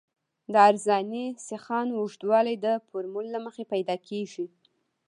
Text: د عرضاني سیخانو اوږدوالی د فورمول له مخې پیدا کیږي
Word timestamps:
د 0.51 0.53
عرضاني 0.67 1.25
سیخانو 1.47 1.93
اوږدوالی 2.01 2.55
د 2.65 2.67
فورمول 2.87 3.25
له 3.35 3.39
مخې 3.45 3.63
پیدا 3.73 3.95
کیږي 4.07 4.45